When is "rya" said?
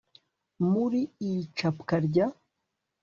2.07-2.27